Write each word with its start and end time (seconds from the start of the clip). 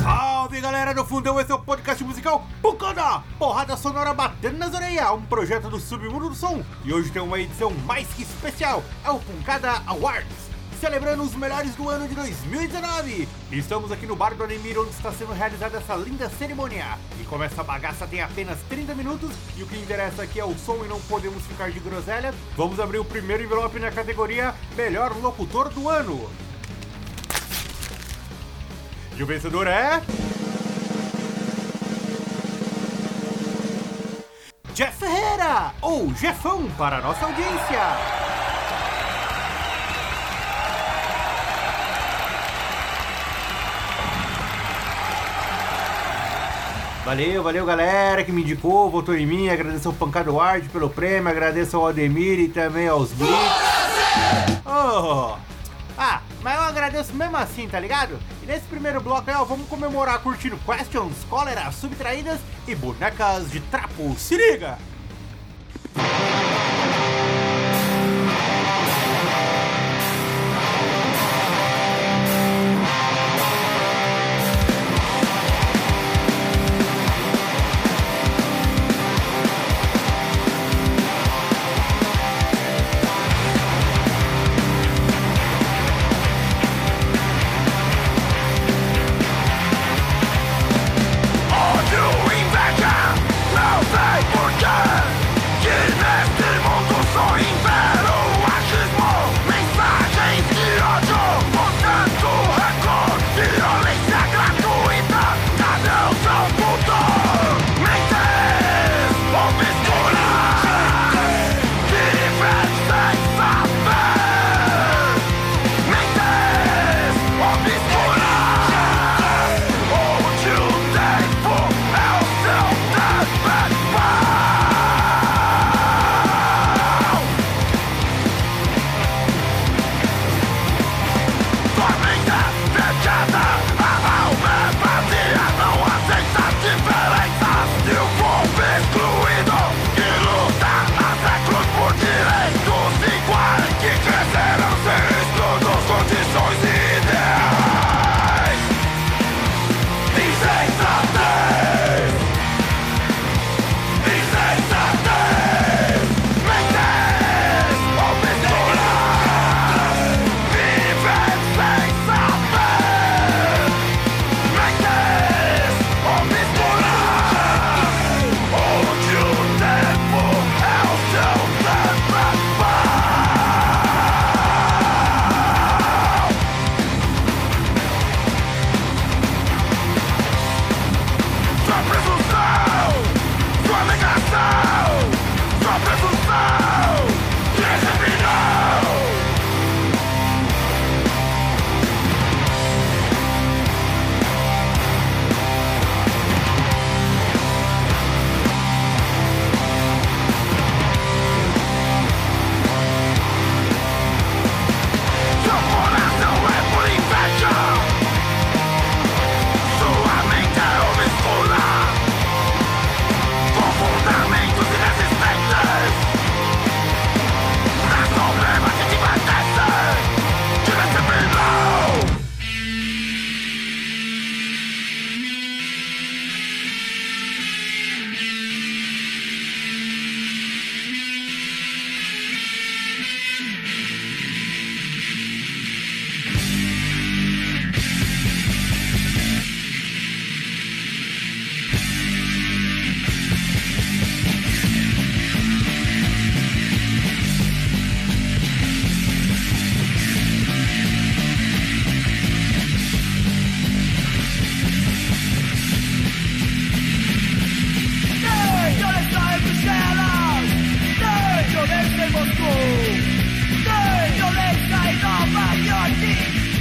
Salve 0.00 0.60
galera 0.60 0.94
do 0.94 1.04
Fundão, 1.04 1.40
esse 1.40 1.50
é 1.50 1.54
o 1.56 1.58
podcast 1.58 2.04
musical 2.04 2.46
Pucana, 2.62 3.24
porrada 3.36 3.76
sonora 3.76 4.14
batendo 4.14 4.58
nas 4.58 4.72
orelhas, 4.72 5.10
um 5.10 5.22
projeto 5.22 5.68
do 5.68 5.80
Submundo 5.80 6.28
do 6.28 6.36
Som. 6.36 6.62
E 6.84 6.92
hoje 6.92 7.10
tem 7.10 7.20
uma 7.20 7.40
edição 7.40 7.72
mais 7.84 8.06
que 8.14 8.22
especial, 8.22 8.84
é 9.04 9.10
o 9.10 9.18
Puncada 9.18 9.82
Awards, 9.88 10.45
celebrando 10.76 11.22
os 11.22 11.34
melhores 11.34 11.74
do 11.74 11.88
ano 11.88 12.06
de 12.06 12.14
2019. 12.14 13.28
Estamos 13.50 13.90
aqui 13.90 14.06
no 14.06 14.14
bar 14.14 14.34
do 14.34 14.44
Anemir, 14.44 14.78
onde 14.78 14.90
está 14.90 15.10
sendo 15.12 15.32
realizada 15.32 15.78
essa 15.78 15.94
linda 15.94 16.28
cerimônia. 16.28 16.98
E 17.20 17.24
como 17.24 17.42
essa 17.42 17.62
bagaça 17.62 18.06
tem 18.06 18.20
apenas 18.20 18.58
30 18.68 18.94
minutos, 18.94 19.30
e 19.56 19.62
o 19.62 19.66
que 19.66 19.76
interessa 19.76 20.22
aqui 20.22 20.38
é 20.38 20.44
o 20.44 20.56
som 20.56 20.84
e 20.84 20.88
não 20.88 21.00
podemos 21.02 21.42
ficar 21.44 21.70
de 21.70 21.80
groselha, 21.80 22.34
vamos 22.56 22.78
abrir 22.78 22.98
o 22.98 23.04
primeiro 23.04 23.42
envelope 23.42 23.78
na 23.78 23.90
categoria 23.90 24.54
Melhor 24.76 25.16
Locutor 25.16 25.70
do 25.70 25.88
Ano. 25.88 26.30
E 29.16 29.22
o 29.22 29.26
vencedor 29.26 29.66
é. 29.66 30.02
Jeff 34.74 34.98
Ferreira, 34.98 35.72
ou 35.80 36.12
Jeffão 36.14 36.68
para 36.76 36.98
a 36.98 37.00
nossa 37.00 37.24
audiência. 37.24 38.25
Valeu, 47.06 47.40
valeu 47.40 47.64
galera 47.64 48.24
que 48.24 48.32
me 48.32 48.42
indicou, 48.42 48.90
votou 48.90 49.16
em 49.16 49.24
mim, 49.24 49.48
agradeço 49.48 49.86
ao 49.86 49.94
Pancado 49.94 50.34
Ward 50.34 50.68
pelo 50.70 50.90
prêmio, 50.90 51.30
agradeço 51.30 51.76
ao 51.76 51.86
Ademir 51.86 52.40
e 52.40 52.48
também 52.48 52.88
aos 52.88 53.12
Blitz. 53.12 53.32
Oh. 54.66 55.36
Ah, 55.96 56.20
mas 56.42 56.56
eu 56.56 56.62
agradeço 56.62 57.14
mesmo 57.14 57.36
assim, 57.36 57.68
tá 57.68 57.78
ligado? 57.78 58.18
E 58.42 58.46
nesse 58.46 58.66
primeiro 58.66 59.00
bloco 59.00 59.30
aí, 59.30 59.36
ó, 59.36 59.44
vamos 59.44 59.68
comemorar 59.68 60.18
curtindo 60.18 60.58
questions, 60.66 61.14
cólera, 61.30 61.70
subtraídas 61.70 62.40
e 62.66 62.74
bonecas 62.74 63.52
de 63.52 63.60
trapo. 63.60 64.16
Se 64.18 64.36
liga! 64.36 64.76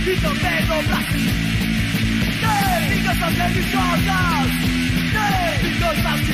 E 0.07 0.15
também 0.17 0.61
no 0.67 0.83
Brasil. 0.83 1.31
Tem 2.39 2.89
vinganças 2.89 3.33
religiosas, 3.33 4.65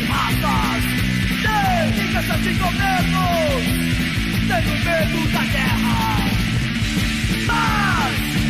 raças, 0.09 0.83
tem 1.41 1.91
vinganças 1.93 2.41
de 2.43 2.53
governos, 2.53 3.63
tem 4.47 4.63
o 4.67 4.75
medo 4.83 5.19
da 5.31 5.43
guerra. 5.45 6.17
Mas 7.47 8.40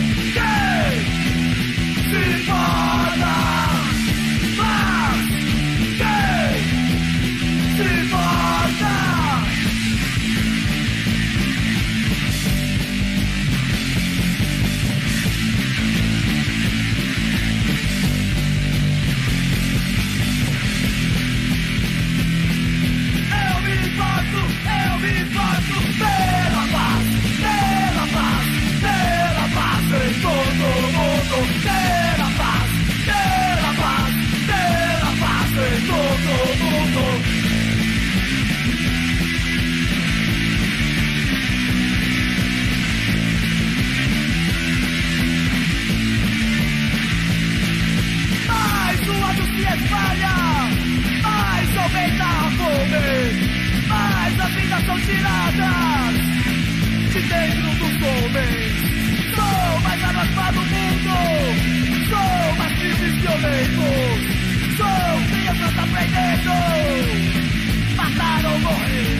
homens. 58.32 58.74
Sou 59.36 59.80
mais 59.82 60.04
arrastado 60.04 60.54
do 60.54 60.62
mundo. 60.62 61.16
Sou 62.10 62.56
mais 62.58 62.80
livre 62.80 63.10
violento. 63.10 63.88
Sou 64.78 65.28
crianças 65.30 65.78
aprendendo. 65.78 66.56
Matar 67.96 68.46
ou 68.46 68.60
morrer. 68.60 69.12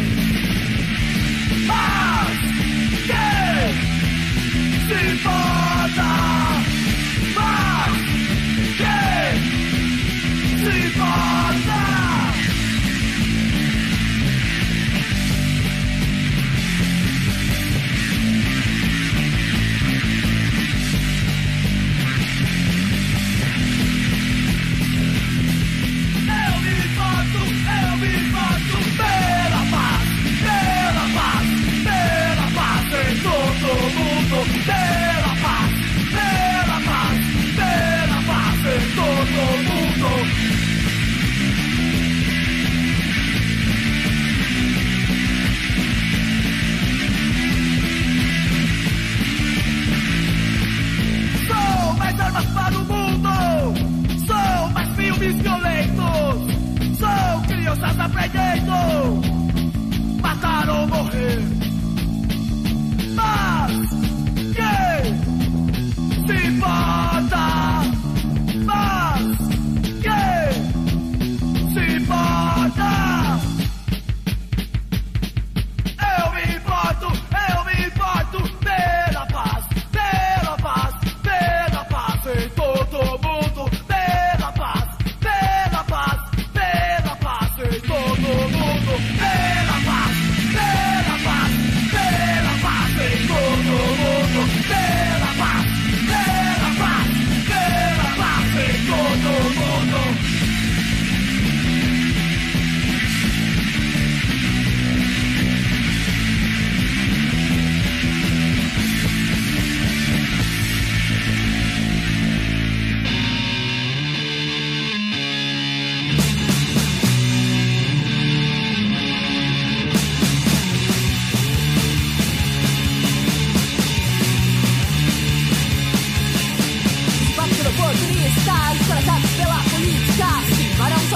Ah! 1.70 2.01
armas 52.42 52.54
para 52.54 52.78
o 52.78 52.86
mundo. 52.86 53.30
São 54.26 54.70
mais 54.72 54.90
filmes 54.96 55.36
violentos. 55.36 56.98
São 56.98 57.42
crianças 57.48 58.00
aprendendo. 58.00 59.22
Matar 60.22 60.70
ou 60.70 60.88
morrer. 60.88 61.42
Mas 63.16 63.90
quem 64.56 65.16
se 66.28 66.50
mata? 66.52 67.51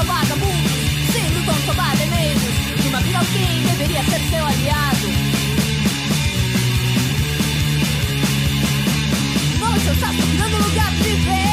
vagabundo, 0.05 0.69
sendo 1.11 1.45
tão 1.45 1.73
é 2.01 2.05
menos, 2.05 2.81
de 2.81 2.87
uma 2.87 2.99
vida 3.01 3.17
alguém 3.17 3.63
deveria 3.63 4.03
ser 4.03 4.19
seu 4.29 4.45
aliado. 4.45 5.07
Não, 9.59 9.79
seu 9.79 9.95
saco, 9.95 10.21
virando 10.31 10.57
lugar 10.57 10.91
de 10.95 11.15
vez. 11.15 11.44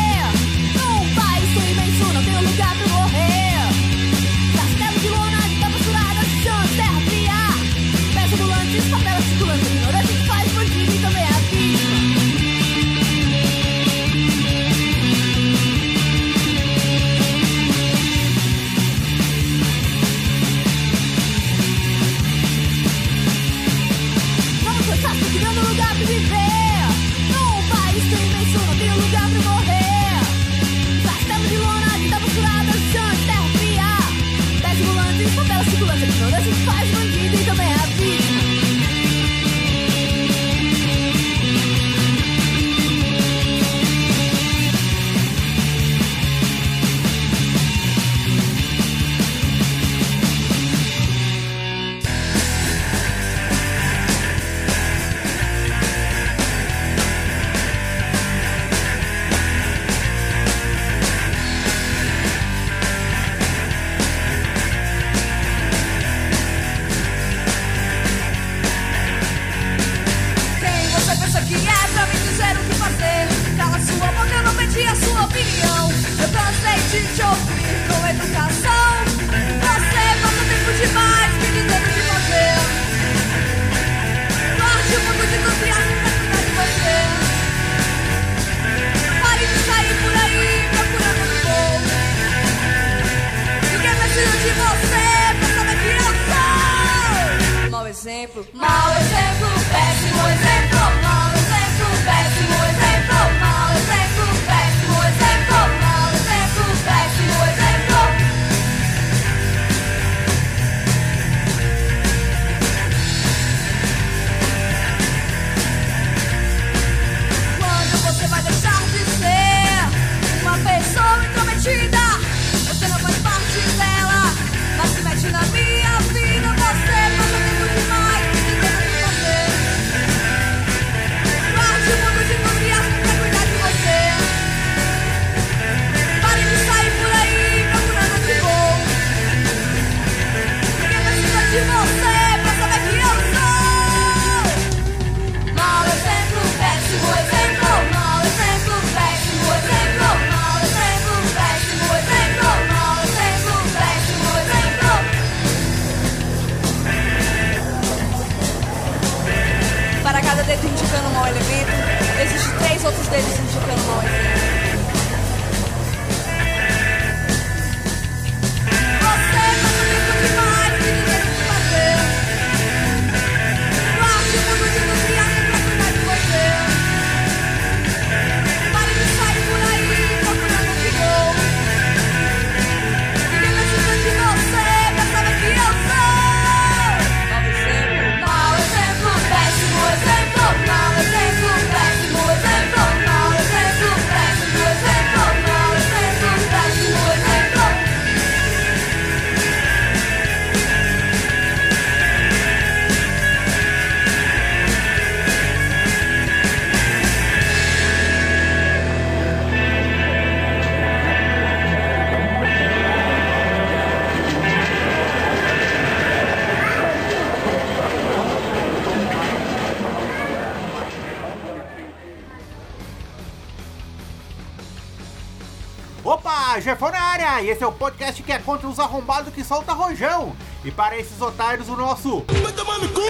Esse 227.63 227.65
é 227.65 227.69
o 227.69 227.73
podcast 227.73 228.21
que 228.25 228.33
é 228.33 228.41
contra 228.41 228.67
os 228.67 228.81
arrombados 228.81 229.33
que 229.33 229.45
solta 229.45 229.73
rojão. 229.73 230.35
E 230.65 230.71
para 230.73 230.99
esses 230.99 231.21
otários, 231.23 231.69
o 231.69 231.77
nosso. 231.77 232.25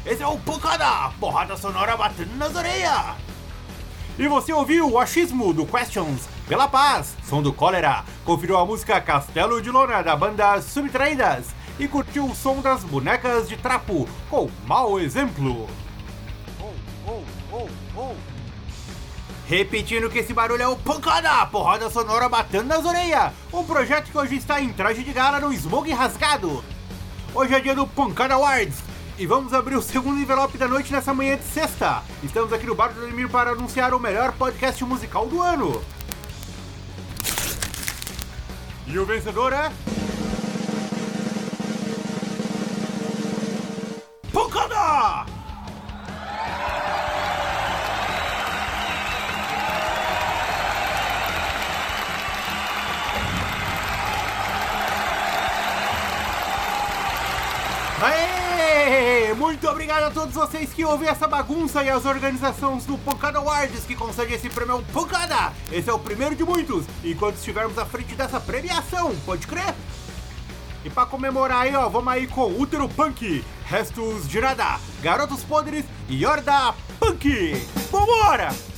Esse 0.04 0.23
é 0.23 0.26
o 0.26 0.37
Pancada! 0.37 1.11
Porrada 1.18 1.56
sonora 1.56 1.97
batendo 1.97 2.37
nas 2.37 2.54
orelhas! 2.54 3.16
E 4.18 4.28
você 4.28 4.52
ouviu 4.52 4.90
o 4.90 4.99
achismo 4.99 5.54
do 5.54 5.64
Questions 5.64 6.28
pela 6.47 6.68
Paz, 6.68 7.16
som 7.25 7.40
do 7.40 7.50
cólera. 7.50 8.04
Conferiu 8.26 8.59
a 8.59 8.66
música 8.66 9.00
Castelo 9.00 9.62
de 9.62 9.71
Lona 9.71 10.02
da 10.02 10.14
banda 10.14 10.61
Subtraídas. 10.61 11.47
E 11.78 11.88
curtiu 11.88 12.26
o 12.26 12.37
som 12.37 12.61
das 12.61 12.85
bonecas 12.85 13.49
de 13.49 13.56
trapo 13.56 14.06
com 14.28 14.50
mau 14.66 15.00
exemplo. 15.00 15.66
Oh, 16.61 16.75
oh, 17.09 17.23
oh, 17.52 17.68
oh. 17.97 18.14
Repetindo 19.46 20.08
que 20.08 20.20
esse 20.20 20.32
barulho 20.32 20.62
é 20.62 20.68
o 20.68 20.76
Pancada, 20.76 21.44
porrada 21.46 21.90
sonora 21.90 22.28
batendo 22.28 22.68
nas 22.68 22.84
orelhas. 22.84 23.32
Um 23.52 23.64
projeto 23.64 24.11
que 24.11 24.16
hoje 24.16 24.37
está 24.37 24.61
em 24.61 24.72
traje 24.72 25.02
de 25.02 25.12
gala 25.12 25.40
no 25.40 25.52
Smoke 25.52 25.92
Rasgado. 25.92 26.64
Hoje 27.34 27.54
é 27.54 27.61
dia 27.61 27.75
do 27.75 27.87
Pancada 27.87 28.34
Awards. 28.34 28.78
E 29.18 29.26
vamos 29.26 29.52
abrir 29.52 29.76
o 29.76 29.82
segundo 29.82 30.20
envelope 30.20 30.56
da 30.56 30.66
noite 30.66 30.92
nessa 30.92 31.12
manhã 31.12 31.37
de 31.37 31.44
sexta. 31.44 32.02
Estamos 32.22 32.52
aqui 32.52 32.66
no 32.66 32.75
Bar 32.75 32.92
do 32.92 33.02
Ademir 33.02 33.28
para 33.28 33.50
anunciar 33.50 33.92
o 33.92 34.00
melhor 34.00 34.32
podcast 34.32 34.82
musical 34.84 35.26
do 35.26 35.42
ano. 35.42 35.82
E 38.87 38.99
o 38.99 39.04
vencedor 39.04 39.52
é... 39.52 39.70
obrigado 59.92 60.11
a 60.11 60.14
todos 60.22 60.34
vocês 60.34 60.72
que 60.72 60.87
ouvem 60.87 61.06
essa 61.06 61.28
bagunça 61.28 61.84
e 61.84 61.90
as 61.90 62.06
organizações 62.06 62.87
do 62.87 62.96
Pancada 62.96 63.38
Awards 63.38 63.84
que 63.84 63.94
conseguem 63.94 64.37
esse 64.37 64.49
prêmio 64.49 64.82
Pancada! 64.90 65.52
Esse 65.70 65.90
é 65.90 65.92
o 65.92 65.99
primeiro 65.99 66.34
de 66.34 66.42
muitos, 66.42 66.87
enquanto 67.04 67.37
estivermos 67.37 67.76
à 67.76 67.84
frente 67.84 68.14
dessa 68.14 68.40
premiação, 68.40 69.14
pode 69.26 69.46
crer? 69.46 69.75
E 70.82 70.88
pra 70.88 71.04
comemorar 71.04 71.62
aí, 71.62 71.76
ó, 71.76 71.90
vamos 71.90 72.11
aí 72.11 72.26
com 72.26 72.58
Útero 72.58 72.88
Punk, 72.88 73.44
Restos 73.66 74.26
de 74.26 74.40
Nada, 74.40 74.80
Garotos 75.02 75.44
Podres 75.44 75.84
e 76.08 76.25
Horda 76.25 76.75
Punk! 76.99 77.54
Vambora! 77.90 78.71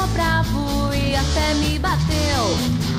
Ficou 0.00 0.06
bravo 0.08 0.94
e 0.94 1.14
até 1.14 1.54
me 1.54 1.78
bateu. 1.78 2.44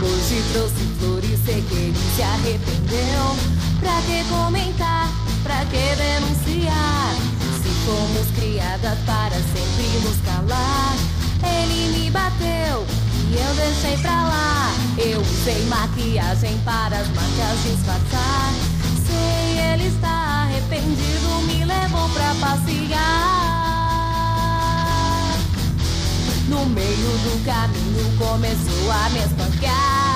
Hoje 0.01 0.43
trouxe 0.51 0.85
flores, 0.99 1.39
sei 1.45 1.61
que 1.61 1.73
ele 1.73 1.97
se 2.15 2.21
arrependeu. 2.21 3.37
Pra 3.79 4.01
que 4.01 4.23
comentar? 4.29 5.09
Pra 5.43 5.65
que 5.65 5.95
denunciar? 5.95 7.15
Se 7.61 7.69
fomos 7.85 8.27
criadas 8.35 8.97
para 9.05 9.35
sempre 9.35 9.99
nos 10.03 10.17
calar. 10.25 10.95
Ele 11.43 11.97
me 11.97 12.11
bateu 12.11 12.85
e 13.29 13.35
eu 13.35 13.55
deixei 13.55 13.97
pra 13.97 14.11
lá. 14.11 14.71
Eu 14.97 15.21
usei 15.21 15.65
maquiagem 15.65 16.57
para 16.63 16.97
as 16.97 17.07
marcas 17.09 17.63
disfarçar. 17.63 18.53
Sei, 19.07 19.73
ele 19.73 19.87
está 19.87 20.45
arrependido, 20.45 21.41
me 21.47 21.65
levou 21.65 22.07
pra 22.09 22.35
passear. 22.35 23.40
No 26.51 26.65
meio 26.65 26.85
do 26.85 27.45
caminho 27.45 28.17
começou 28.17 28.91
a 28.91 29.09
me 29.11 29.19
espancar. 29.19 30.10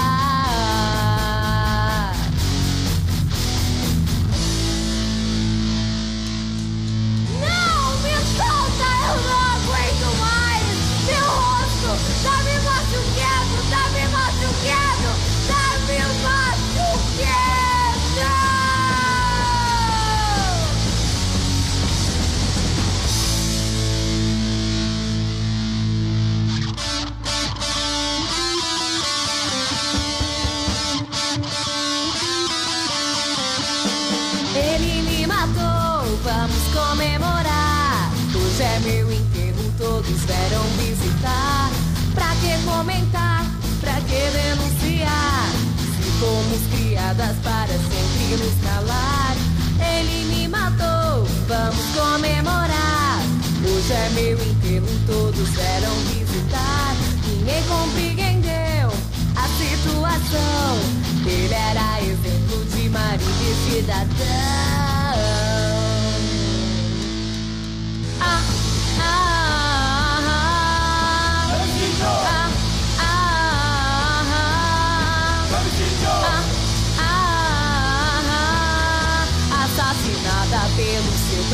Criadas 47.16 47.36
para 47.44 47.68
sempre 47.68 48.44
nos 48.44 48.54
calar. 48.62 49.36
Ele 49.80 50.26
me 50.26 50.48
matou, 50.48 51.26
vamos 51.48 51.86
comemorar. 51.96 53.22
Hoje 53.64 53.94
é 53.94 54.10
meu 54.14 54.38
enterro, 54.38 54.88
todos 55.08 55.50
vieram 55.50 55.96
visitar. 56.14 56.96
Ninguém 57.28 57.64
compreendeu 57.64 58.90
a 59.36 59.48
situação. 59.58 60.78
Ele 61.26 61.54
era 61.54 62.02
exemplo 62.02 62.66
de 62.66 62.90
marido 62.90 63.24
e 63.24 63.72
cidadão. 63.72 64.95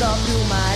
Pelo 0.02 0.16
seu 0.16 0.18
próprio 0.18 0.71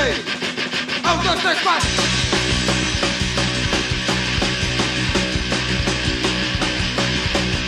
três. 0.00 0.18
Um, 1.04 1.22
dois, 1.22 1.40
três, 1.40 1.60
quatro. 1.60 1.88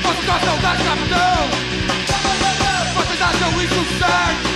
Vocês 0.03 0.27
gostam 0.27 0.61
da 0.61 0.75
escravidão? 0.75 1.49
Vocês 2.95 3.23
acham 3.23 3.63
isso 3.63 3.87
certo? 3.99 4.53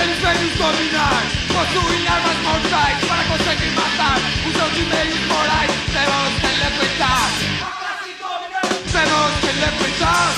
Eles 0.00 0.18
vêm 0.18 0.38
nos 0.44 0.54
dominar 0.54 1.22
Possuem 1.48 2.06
armas 2.06 2.36
mortais 2.44 3.04
Para 3.04 3.24
conseguir 3.24 3.70
matar 3.72 4.18
Usam 4.46 4.68
de 4.70 4.82
meios 4.82 5.26
morais 5.26 5.70
Temos 5.92 6.38
que 8.98 9.04
lamentar 9.04 9.04
Temos 9.04 9.32
que 9.40 9.52
lamentar 9.60 10.34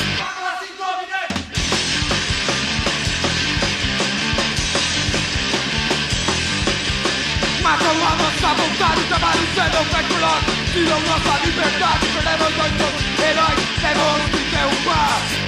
Matam 7.62 7.96
a 8.04 8.54
vontade 8.54 9.04
Trabalho 9.08 9.46
sendo 9.54 9.84
feito 9.90 10.08
por 10.08 10.72
Tiram 10.72 11.00
nossa 11.00 11.44
liberdade 11.44 12.06
Perdemos 12.14 12.54
dois 12.56 12.73
heróis 13.20 13.60
Temos 13.80 14.23
que 14.30 14.40
derrubar 14.50 15.39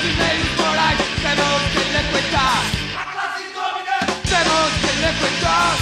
de 0.00 0.12
meios 0.14 0.48
morais 0.58 0.98
Temos 1.22 1.62
que 1.72 1.80
frequentar 1.92 2.62
Temos 4.24 4.72
que 4.80 4.90
frequentar 5.00 5.76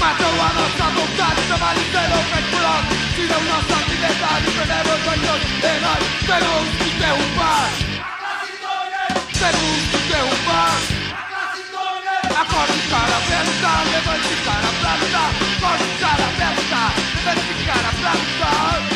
Matam 0.00 0.34
a 0.40 0.52
nossa 0.52 0.86
vontade, 0.96 1.42
por 1.48 2.60
nós 2.60 2.84
Tiram 3.14 3.42
nossa 3.42 3.76
liberdade, 3.88 4.50
perdemos 4.56 5.00
dois 5.04 5.22
heróis 5.64 6.06
Temos 6.26 6.68
que 6.78 6.90
derrubar 6.98 7.70
Temos 9.32 9.82
que 9.90 9.98
derrubar 10.12 10.96
Acorde 12.36 12.80
cara 12.90 13.16
aberta, 13.16 13.70
levante 13.90 14.36
cara 14.44 14.70
pra 14.80 15.45
lutar 15.74 15.76
Acorde 15.76 15.90
cara 15.98 16.24
aberta, 16.24 16.92
levante 17.24 17.64
cara 17.64 17.90
pra 18.00 18.95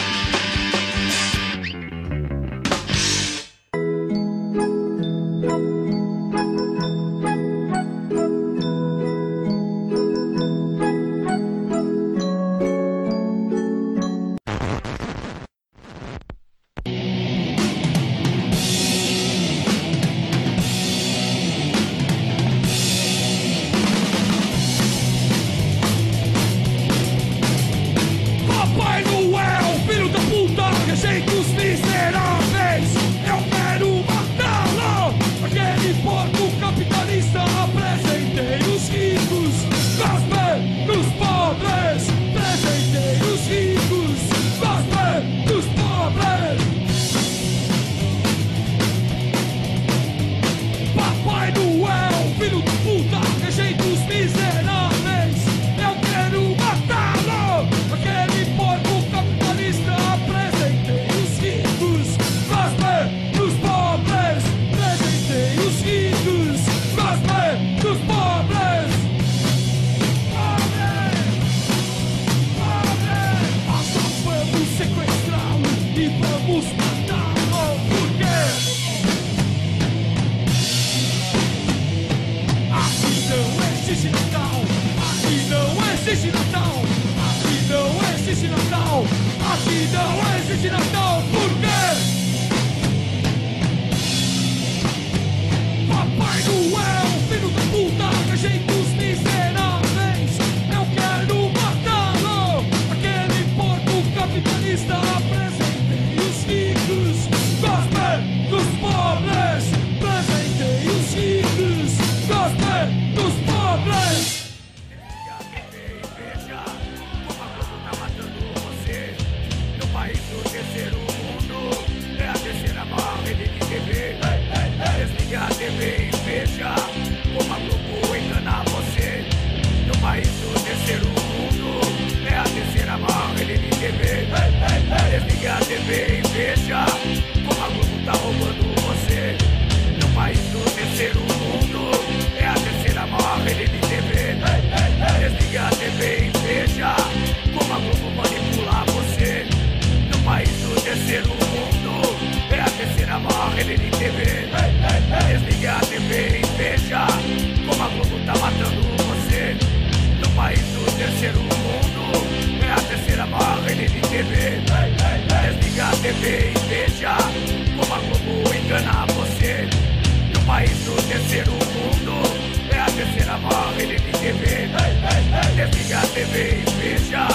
liga 175.91 175.99
a 175.99 176.07
TV 176.07 176.35
e 176.39 176.71
veja 176.79 177.27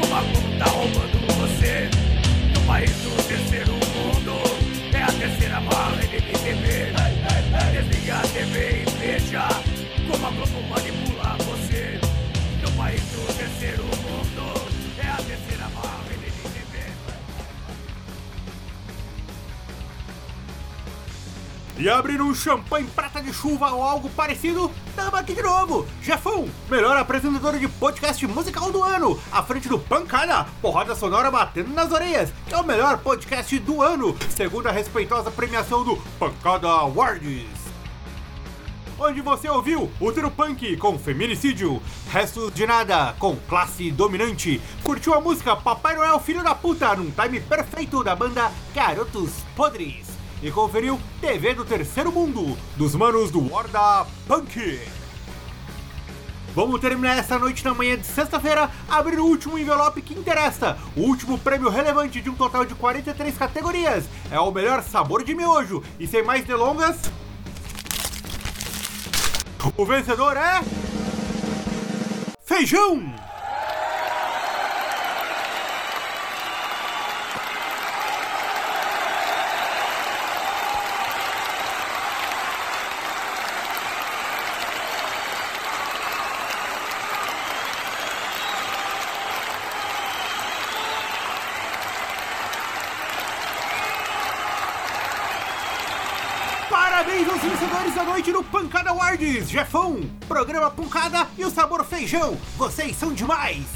como 0.00 0.14
a 0.14 0.20
Globo 0.22 0.58
tá 0.58 0.64
roubando 0.70 1.18
você. 1.36 1.90
No 2.54 2.60
país 2.66 2.90
do 2.90 3.10
terceiro 3.28 3.72
mundo, 3.72 4.40
é 4.94 5.02
a 5.02 5.06
terceira 5.06 5.60
maior 5.60 5.96
de 5.98 6.06
TV. 6.08 6.92
Desliga 7.72 8.16
a 8.16 8.22
TV 8.22 8.56
e 8.56 8.90
veja 8.98 9.48
como 10.10 10.26
a 10.26 10.30
Globo 10.30 10.62
manipula 10.70 11.36
você. 11.44 12.00
No 12.62 12.72
país 12.72 13.02
do 13.02 13.36
terceiro 13.36 13.84
mundo, 13.84 14.70
é 14.98 15.06
a 15.06 15.16
terceira 15.16 15.68
maior 15.68 16.04
de 16.08 16.30
TV. 16.30 16.74
E 21.76 21.90
abrir 21.90 22.22
um 22.22 22.34
champanhe 22.34 22.86
prata 22.86 23.20
de 23.22 23.34
chuva 23.34 23.70
ou 23.72 23.82
algo 23.82 24.08
parecido 24.08 24.70
aqui 25.20 25.34
de 25.34 25.42
novo. 25.42 25.86
Jefão, 26.00 26.48
melhor 26.70 26.96
apresentador 26.96 27.58
de 27.58 27.68
podcast 27.68 28.26
musical 28.26 28.72
do 28.72 28.82
ano, 28.82 29.20
à 29.30 29.42
frente 29.42 29.68
do 29.68 29.78
Pancada, 29.78 30.46
porrada 30.62 30.94
sonora 30.94 31.30
batendo 31.30 31.70
nas 31.74 31.92
orelhas, 31.92 32.32
que 32.46 32.54
é 32.54 32.56
o 32.56 32.64
melhor 32.64 32.98
podcast 32.98 33.58
do 33.58 33.82
ano, 33.82 34.16
segundo 34.30 34.66
a 34.66 34.72
respeitosa 34.72 35.30
premiação 35.30 35.84
do 35.84 35.96
Pancada 36.18 36.68
Awards. 36.68 37.60
Onde 38.98 39.20
você 39.20 39.48
ouviu 39.48 39.90
Útero 40.00 40.30
Punk 40.30 40.76
com 40.78 40.98
Feminicídio, 40.98 41.82
Restos 42.10 42.52
de 42.54 42.66
Nada 42.66 43.14
com 43.18 43.36
Classe 43.48 43.90
Dominante, 43.90 44.60
curtiu 44.82 45.12
a 45.12 45.20
música 45.20 45.54
Papai 45.54 45.96
Noel 45.96 46.18
Filho 46.18 46.42
da 46.42 46.54
Puta 46.54 46.96
num 46.96 47.10
time 47.10 47.40
perfeito 47.40 48.02
da 48.02 48.16
banda 48.16 48.50
Garotos 48.74 49.32
Podres. 49.54 50.06
E 50.42 50.50
conferiu 50.50 50.98
TV 51.20 51.52
do 51.52 51.64
Terceiro 51.66 52.10
Mundo, 52.10 52.56
dos 52.76 52.94
manos 52.94 53.30
do 53.30 53.52
Horda 53.52 54.06
Punk. 54.26 54.99
Vamos 56.60 56.78
terminar 56.78 57.16
essa 57.16 57.38
noite 57.38 57.64
na 57.64 57.72
manhã 57.72 57.96
de 57.96 58.06
sexta-feira 58.06 58.70
abrindo 58.86 59.24
o 59.24 59.26
último 59.26 59.58
envelope 59.58 60.02
que 60.02 60.12
interessa, 60.12 60.76
o 60.94 61.00
último 61.00 61.38
prêmio 61.38 61.70
relevante 61.70 62.20
de 62.20 62.28
um 62.28 62.34
total 62.34 62.66
de 62.66 62.74
43 62.74 63.34
categorias. 63.38 64.04
É 64.30 64.38
o 64.38 64.50
melhor 64.50 64.82
sabor 64.82 65.24
de 65.24 65.34
miojo. 65.34 65.82
E 65.98 66.06
sem 66.06 66.22
mais 66.22 66.44
delongas, 66.44 67.10
o 69.74 69.86
vencedor 69.86 70.36
é. 70.36 70.60
Feijão! 72.44 73.10
Parabéns 96.70 97.28
aos 97.28 97.40
vencedores 97.40 97.94
da 97.94 98.04
noite 98.04 98.30
no 98.30 98.44
Awards, 99.20 99.50
Jefão, 99.50 100.00
programa 100.26 100.70
Pancada 100.70 101.28
e 101.36 101.44
o 101.44 101.50
sabor 101.50 101.84
feijão, 101.84 102.38
vocês 102.56 102.96
são 102.96 103.12
demais! 103.12 103.66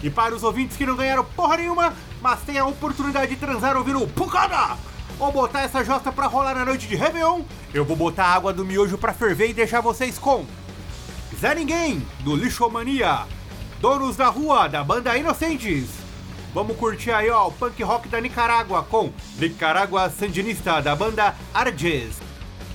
E 0.00 0.08
para 0.08 0.32
os 0.32 0.44
ouvintes 0.44 0.76
que 0.76 0.86
não 0.86 0.94
ganharam 0.94 1.24
porra 1.24 1.56
nenhuma, 1.56 1.92
mas 2.22 2.40
têm 2.42 2.56
a 2.56 2.64
oportunidade 2.64 3.34
de 3.34 3.40
transar 3.40 3.76
ouvindo 3.76 4.00
o 4.00 4.06
Pancada, 4.06 4.76
ou 5.18 5.32
botar 5.32 5.62
essa 5.62 5.82
josta 5.84 6.12
pra 6.12 6.28
rolar 6.28 6.54
na 6.54 6.64
noite 6.64 6.86
de 6.86 6.94
Réveillon, 6.94 7.42
eu 7.74 7.84
vou 7.84 7.96
botar 7.96 8.26
a 8.26 8.34
água 8.34 8.52
do 8.52 8.64
miojo 8.64 8.96
pra 8.96 9.12
ferver 9.12 9.50
e 9.50 9.54
deixar 9.54 9.80
vocês 9.80 10.20
com 10.20 10.46
Zé 11.40 11.52
Ninguém, 11.56 12.06
do 12.20 12.36
Lixomania, 12.36 13.26
Donos 13.80 14.16
da 14.16 14.28
Rua, 14.28 14.68
da 14.68 14.84
banda 14.84 15.16
Inocentes, 15.18 15.86
Vamos 16.54 16.76
curtir 16.78 17.10
aí, 17.10 17.28
ó, 17.28 17.48
o 17.48 17.52
punk 17.52 17.82
rock 17.82 18.08
da 18.08 18.18
Nicarágua 18.18 18.82
com 18.84 19.12
Nicarágua 19.38 20.08
Sandinista, 20.08 20.80
da 20.80 20.96
banda 20.96 21.34
Arges. 21.52 22.25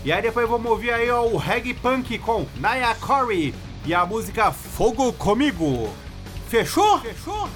E 0.04 0.12
aí 0.12 0.20
depois 0.20 0.50
vamos 0.50 0.72
ouvir 0.72 0.92
aí, 0.92 1.12
ó, 1.12 1.24
o 1.24 1.38
reggae 1.38 1.76
punk 1.76 2.18
com 2.18 2.48
Naya 2.56 2.96
Corey 2.96 3.54
e 3.86 3.94
a 3.94 4.04
música 4.04 4.52
Fogo 4.52 5.14
Comigo. 5.14 5.94
Fechou? 6.48 7.00
Fechou? 7.02 7.48
Sou 7.48 7.50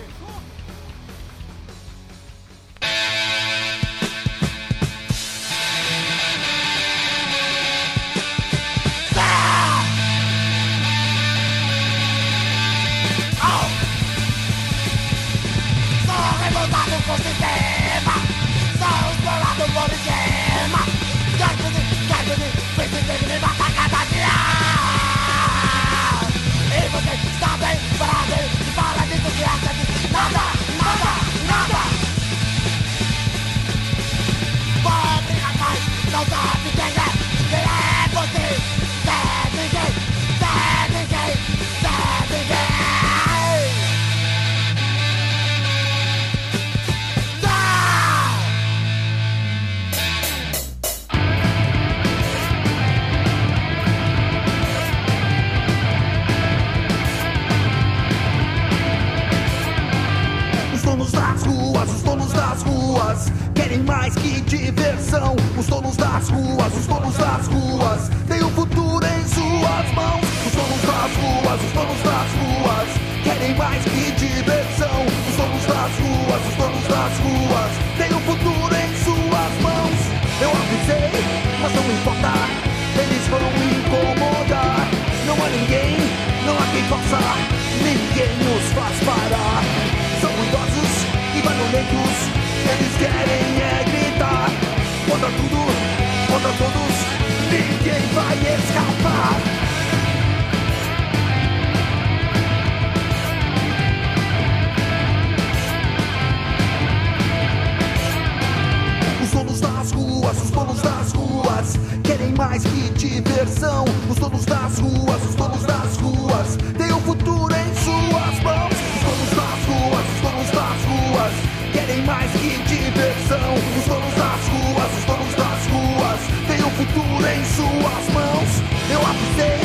que 112.70 112.90
diversão. 112.92 113.86
Os 114.10 114.18
donos 114.18 114.46
das 114.46 114.80
ruas, 114.80 115.24
os 115.30 115.36
donos 115.36 115.64
das 115.64 115.98
ruas. 115.98 116.58
Têm 116.78 116.92
o 116.92 117.00
futuro 117.02 117.54
em 117.54 117.70
suas 117.76 118.36
mãos. 118.44 118.76
Os 118.96 119.02
donos 119.06 119.32
das 119.40 119.62
ruas, 119.70 120.06
os 120.16 120.22
donos 120.22 120.50
das 120.52 120.80
ruas. 120.90 121.34
Querem 121.74 122.02
mais 122.06 122.32
que 122.32 122.58
diversão. 122.68 123.54
Os 123.78 123.86
donos 123.86 124.14
das 124.16 124.44
ruas, 124.54 124.92
os 124.98 125.06
donos 125.06 125.36
das 125.36 125.62
ruas. 125.72 126.20
Têm 126.48 126.62
o 126.66 126.72
futuro 126.72 127.26
em 127.26 127.42
suas 127.56 128.06
mãos. 128.14 128.52
Eu 128.90 129.02
avisei, 129.02 129.60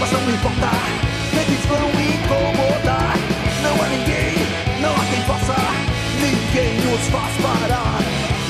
mas 0.00 0.12
não 0.12 0.20
importa. 0.30 0.70
Eles 1.34 1.64
vão 1.66 1.88
incomodar. 1.90 3.16
Não 3.62 3.74
há 3.82 3.88
ninguém, 3.88 4.34
não 4.80 4.92
há 4.92 5.04
quem 5.10 5.22
possa 5.22 5.54
Ninguém 6.20 6.80
nos 6.80 7.00
faz 7.08 7.34
parar. 7.42 8.00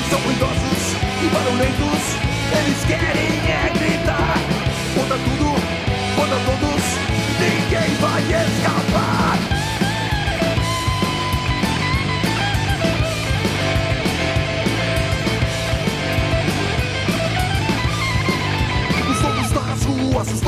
São 0.09 0.19
ruidosos 0.19 0.95
e 1.23 1.27
barulhentos. 1.33 2.25
Eles 2.57 2.85
querem 2.85 3.54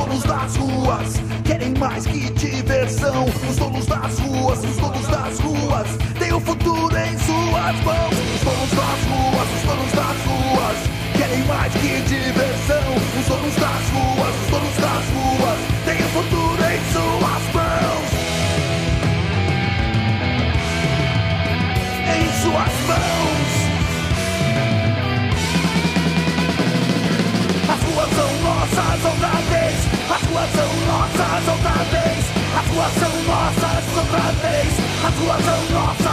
donos 0.07 0.23
das 0.23 0.55
ruas 0.55 1.21
Querem 1.43 1.73
mais 1.77 2.05
que 2.05 2.29
diversão. 2.31 3.25
Os 3.25 3.55
donos 3.55 3.85
das 3.85 4.19
ruas, 4.19 4.63
os 4.63 4.77
donos 4.77 5.07
das 5.07 5.39
ruas 5.39 5.87
Têm 6.19 6.33
o 6.33 6.39
futuro 6.39 6.97
em 6.97 7.17
suas 7.17 7.83
mãos. 7.83 8.13
Os 8.35 8.41
donos 8.43 8.71
das 8.71 9.03
ruas, 9.07 9.47
os 9.55 9.63
donos 9.63 9.91
das 9.91 10.17
ruas 10.25 10.77
Querem 11.15 11.43
mais 11.45 11.73
que 11.73 12.01
diversão. 12.01 12.95
Os 13.19 13.27
donos 13.27 13.55
das 13.55 13.89
ruas, 13.91 14.35
os 14.43 14.49
donos 14.49 14.77
das 14.77 15.05
ruas 15.13 15.59
Têm 15.85 15.97
o 15.97 16.09
futuro 16.09 16.63
em 16.63 16.79
suas 16.93 17.43
mãos. 17.53 18.07
Em 22.15 22.41
suas 22.41 22.76
What's 35.19 35.47
a 35.47 35.73
loss 35.73 36.06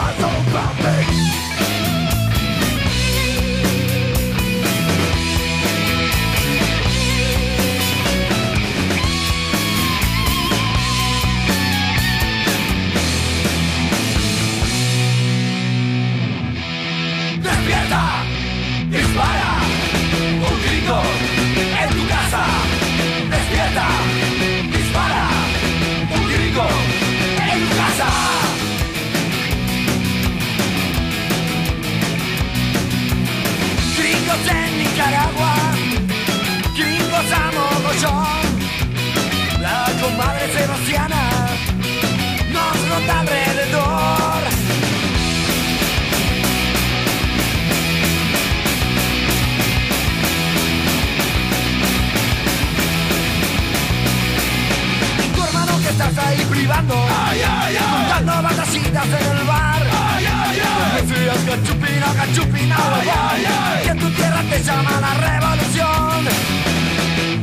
estás 56.15 56.27
ahí 56.27 56.45
privando 56.47 56.95
ay, 56.95 57.41
ay, 57.43 57.77
ay. 57.77 57.99
Montando 57.99 58.43
batasitas 58.43 59.07
en 59.07 59.37
el 59.37 59.45
bar 59.45 59.83
ay, 59.83 60.25
ay, 60.27 60.59
ay. 60.61 61.03
Me 61.03 61.15
frías 61.15 61.39
cachupina, 61.39 62.07
cachupina 62.15 62.77
ay, 62.77 63.09
ay, 63.09 63.45
ay. 63.47 63.85
Que 63.85 63.91
en 63.91 63.99
tu 63.99 64.11
tierra 64.11 64.43
te 64.49 64.63
llama 64.63 65.01
la 65.01 65.15
revolución 65.15 66.25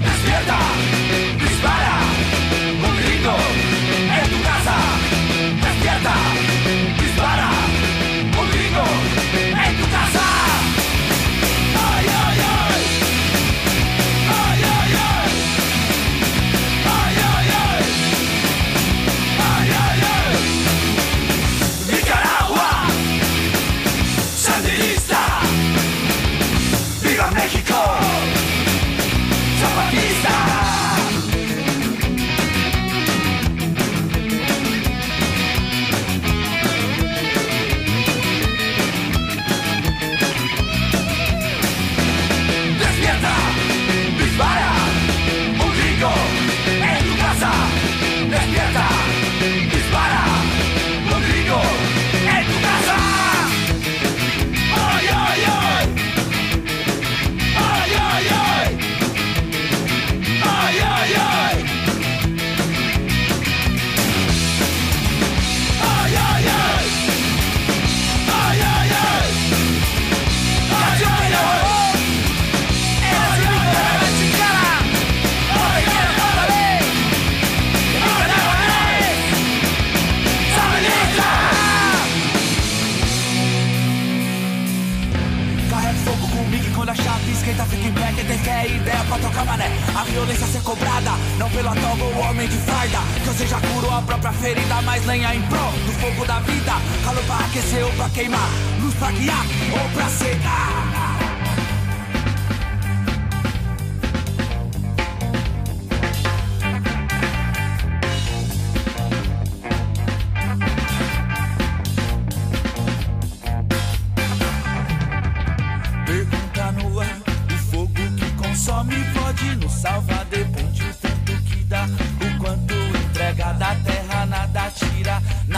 Despierta, 0.02 0.60
dispara, 1.40 1.98
un 2.88 2.98
grito 2.98 3.36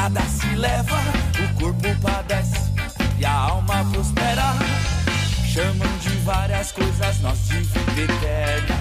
nada 0.03 0.21
se 0.23 0.53
leva, 0.55 0.97
o 1.39 1.59
corpo 1.59 1.87
padece 2.01 2.73
e 3.17 3.23
a 3.23 3.31
alma 3.31 3.85
prospera. 3.89 4.53
Chamam 5.45 5.97
de 5.99 6.09
várias 6.25 6.73
coisas 6.73 7.21
nós 7.21 7.39
vida 7.47 8.01
eterna, 8.01 8.75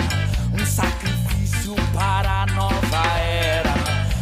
um 0.53 0.67
sacrifício 0.67 1.77
para 1.95 2.43
a 2.43 2.47
nova 2.47 3.07
era. 3.19 3.73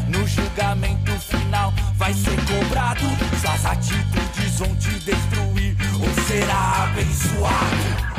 No 0.08 0.26
julgamento 0.28 1.12
final 1.20 1.72
vai 1.94 2.12
ser 2.12 2.36
cobrado, 2.44 3.06
suas 3.40 3.64
atitudes 3.64 4.58
vão 4.58 4.74
te 4.76 4.90
destruir 4.90 5.76
ou 5.94 6.24
será 6.24 6.84
abençoado. 6.84 8.09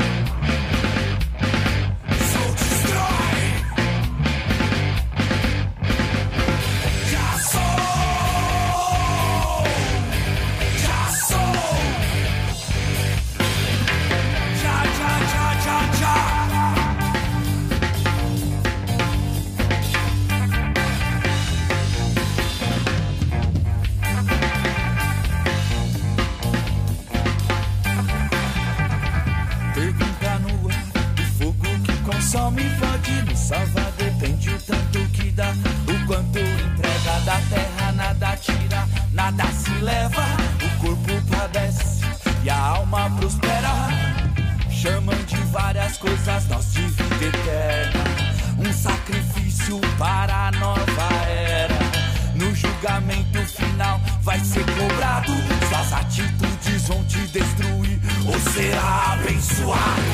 será 58.53 59.13
abençoado. 59.13 60.10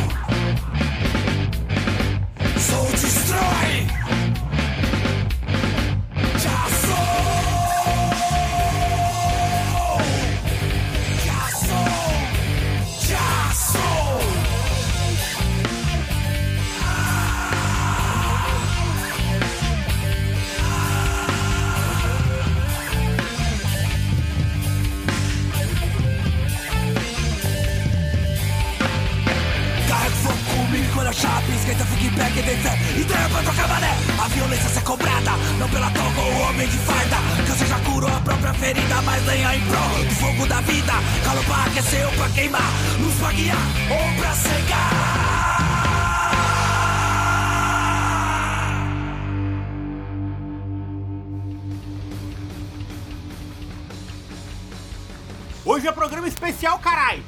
Hoje 55.67 55.85
é 55.85 55.91
programa 55.91 56.29
especial, 56.29 56.79
carai! 56.79 57.21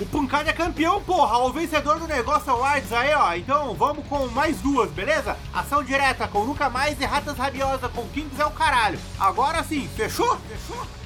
O 0.00 0.06
Pancada 0.06 0.48
é 0.48 0.52
campeão, 0.54 1.02
porra! 1.02 1.36
O 1.40 1.52
vencedor 1.52 1.98
do 1.98 2.08
negócio 2.08 2.48
é 2.48 2.52
Awards 2.54 2.90
aí, 2.90 3.12
ó. 3.12 3.34
Então 3.34 3.74
vamos 3.74 4.06
com 4.06 4.28
mais 4.28 4.56
duas, 4.62 4.90
beleza? 4.90 5.36
Ação 5.52 5.84
direta 5.84 6.26
com 6.26 6.42
Nunca 6.42 6.70
Mais 6.70 6.98
e 6.98 7.04
Ratas 7.04 7.36
Rabiosas 7.36 7.92
com 7.92 8.08
Kings 8.08 8.40
é 8.40 8.46
o 8.46 8.50
caralho. 8.50 8.98
Agora 9.20 9.62
sim, 9.62 9.86
fechou? 9.94 10.38
Fechou? 10.48 11.01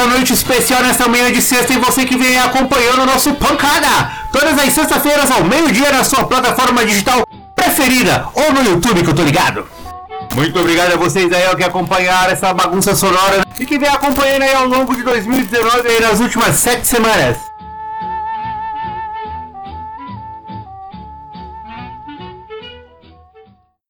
nessa 0.00 0.06
noite 0.06 0.32
especial, 0.32 0.82
nessa 0.82 1.08
manhã 1.08 1.30
de 1.30 1.42
sexta, 1.42 1.74
e 1.74 1.78
você 1.78 2.06
que 2.06 2.16
vem 2.16 2.38
acompanhando 2.38 3.02
o 3.02 3.06
nosso 3.06 3.34
Pancada. 3.34 4.10
Todas 4.32 4.58
as 4.58 4.72
sextas-feiras, 4.72 5.30
ao 5.30 5.44
meio-dia, 5.44 5.92
na 5.92 6.04
sua 6.04 6.24
plataforma 6.24 6.84
digital 6.84 7.26
preferida, 7.54 8.26
ou 8.34 8.52
no 8.52 8.62
YouTube, 8.62 9.02
que 9.02 9.10
eu 9.10 9.14
tô 9.14 9.22
ligado. 9.22 9.66
Muito 10.34 10.58
obrigado 10.58 10.94
a 10.94 10.96
vocês 10.96 11.30
aí 11.32 11.44
ó, 11.52 11.56
que 11.56 11.64
acompanharam 11.64 12.32
essa 12.32 12.54
bagunça 12.54 12.94
sonora 12.94 13.44
e 13.58 13.66
que 13.66 13.78
vem 13.78 13.88
acompanhando 13.88 14.42
aí 14.42 14.54
ao 14.54 14.66
longo 14.66 14.94
de 14.94 15.02
2019 15.02 15.88
aí 15.88 16.00
nas 16.00 16.20
últimas 16.20 16.54
sete 16.56 16.86
semanas. 16.86 17.49